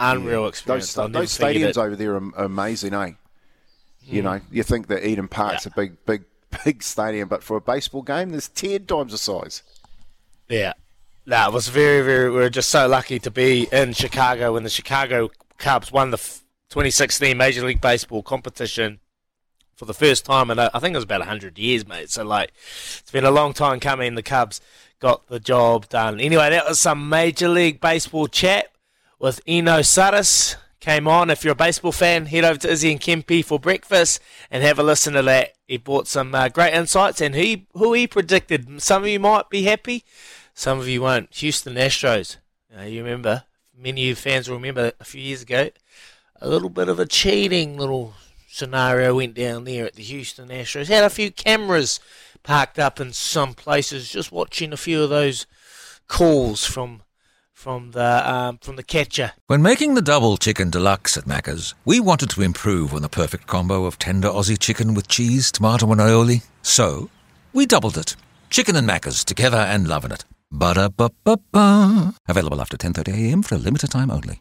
Unreal 0.00 0.48
experience. 0.48 0.94
Those, 0.94 1.12
those 1.12 1.38
stadiums 1.38 1.76
over 1.76 1.94
there 1.94 2.14
are 2.14 2.44
amazing, 2.44 2.94
eh? 2.94 3.12
You 4.02 4.22
hmm. 4.22 4.26
know, 4.26 4.40
you 4.50 4.62
think 4.62 4.88
that 4.88 5.06
Eden 5.06 5.28
Park's 5.28 5.66
yeah. 5.66 5.72
a 5.72 5.76
big, 5.76 6.04
big, 6.06 6.24
big 6.64 6.82
stadium, 6.82 7.28
but 7.28 7.42
for 7.42 7.56
a 7.56 7.60
baseball 7.60 8.02
game, 8.02 8.30
there's 8.30 8.48
ten 8.48 8.86
times 8.86 9.12
the 9.12 9.18
size. 9.18 9.62
Yeah. 10.48 10.72
No, 11.26 11.46
it 11.46 11.52
was 11.52 11.68
very, 11.68 12.04
very. 12.04 12.30
We 12.30 12.36
were 12.36 12.50
just 12.50 12.70
so 12.70 12.88
lucky 12.88 13.18
to 13.20 13.30
be 13.30 13.68
in 13.70 13.92
Chicago 13.92 14.54
when 14.54 14.64
the 14.64 14.70
Chicago 14.70 15.30
Cubs 15.58 15.92
won 15.92 16.10
the 16.10 16.16
2016 16.16 17.36
Major 17.36 17.64
League 17.64 17.80
Baseball 17.80 18.22
competition 18.22 19.00
for 19.76 19.84
the 19.84 19.94
first 19.94 20.24
time 20.24 20.50
in 20.50 20.58
uh, 20.58 20.70
I 20.74 20.78
think 20.78 20.94
it 20.94 20.96
was 20.96 21.04
about 21.04 21.22
hundred 21.22 21.58
years, 21.58 21.86
mate. 21.86 22.10
So 22.10 22.24
like, 22.24 22.52
it's 22.98 23.10
been 23.10 23.24
a 23.24 23.30
long 23.30 23.52
time 23.52 23.80
coming. 23.80 24.14
The 24.14 24.22
Cubs 24.22 24.60
got 24.98 25.26
the 25.28 25.40
job 25.40 25.88
done. 25.88 26.20
Anyway, 26.20 26.50
that 26.50 26.66
was 26.66 26.80
some 26.80 27.08
Major 27.08 27.48
League 27.48 27.80
Baseball 27.80 28.26
chat 28.26 28.69
with 29.20 29.40
Eno 29.46 29.80
Sarris. 29.80 30.56
Came 30.80 31.06
on. 31.06 31.28
If 31.28 31.44
you're 31.44 31.52
a 31.52 31.54
baseball 31.54 31.92
fan, 31.92 32.24
head 32.24 32.42
over 32.42 32.58
to 32.60 32.70
Izzy 32.70 32.90
and 32.90 33.00
Kempi 33.00 33.44
for 33.44 33.60
breakfast 33.60 34.18
and 34.50 34.64
have 34.64 34.78
a 34.78 34.82
listen 34.82 35.12
to 35.12 35.22
that. 35.22 35.52
He 35.68 35.76
brought 35.76 36.08
some 36.08 36.34
uh, 36.34 36.48
great 36.48 36.72
insights 36.72 37.20
and 37.20 37.34
he 37.34 37.66
who 37.74 37.92
he 37.92 38.06
predicted. 38.06 38.80
Some 38.80 39.02
of 39.02 39.08
you 39.10 39.20
might 39.20 39.50
be 39.50 39.64
happy, 39.64 40.04
some 40.54 40.80
of 40.80 40.88
you 40.88 41.02
won't. 41.02 41.34
Houston 41.34 41.74
Astros. 41.74 42.38
Uh, 42.74 42.84
you 42.84 43.04
remember? 43.04 43.44
Many 43.76 44.04
of 44.04 44.08
you 44.08 44.14
fans 44.14 44.48
will 44.48 44.56
remember 44.56 44.92
a 44.98 45.04
few 45.04 45.20
years 45.20 45.42
ago. 45.42 45.68
A 46.40 46.48
little 46.48 46.70
bit 46.70 46.88
of 46.88 46.98
a 46.98 47.04
cheating 47.04 47.76
little 47.76 48.14
scenario 48.48 49.16
went 49.16 49.34
down 49.34 49.64
there 49.64 49.84
at 49.84 49.96
the 49.96 50.02
Houston 50.02 50.48
Astros. 50.48 50.88
Had 50.88 51.04
a 51.04 51.10
few 51.10 51.30
cameras 51.30 52.00
parked 52.42 52.78
up 52.78 52.98
in 52.98 53.12
some 53.12 53.52
places, 53.52 54.08
just 54.08 54.32
watching 54.32 54.72
a 54.72 54.78
few 54.78 55.02
of 55.02 55.10
those 55.10 55.46
calls 56.08 56.64
from 56.64 57.02
from 57.60 57.90
the 57.90 58.10
um, 58.32 58.58
from 58.58 58.76
the 58.76 58.82
catcher. 58.82 59.32
When 59.46 59.60
making 59.60 59.94
the 59.94 60.02
double 60.02 60.38
chicken 60.38 60.70
deluxe 60.70 61.18
at 61.18 61.24
Macca's, 61.24 61.74
we 61.84 62.00
wanted 62.00 62.30
to 62.30 62.42
improve 62.42 62.94
on 62.94 63.02
the 63.02 63.08
perfect 63.10 63.46
combo 63.46 63.84
of 63.84 63.98
tender 63.98 64.28
Aussie 64.28 64.58
chicken 64.58 64.94
with 64.94 65.08
cheese, 65.08 65.52
tomato, 65.52 65.92
and 65.92 66.00
aioli. 66.00 66.42
So 66.62 67.10
we 67.52 67.66
doubled 67.66 67.98
it. 67.98 68.16
Chicken 68.48 68.76
and 68.76 68.88
Macca's 68.88 69.24
together 69.24 69.58
and 69.58 69.86
loving 69.86 70.10
it. 70.10 70.24
Ba 70.50 70.74
da 70.74 70.88
ba 70.88 71.10
ba 71.22 71.36
ba. 71.52 72.14
Available 72.28 72.60
after 72.62 72.78
10:30 72.78 73.12
a.m. 73.12 73.42
for 73.42 73.56
a 73.56 73.58
limited 73.58 73.90
time 73.90 74.10
only. 74.10 74.40